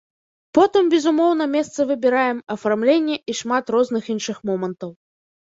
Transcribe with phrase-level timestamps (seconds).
[0.57, 4.91] Потым, безумоўна, месца выбіраем, афармленне і шмат розных іншых момантаў.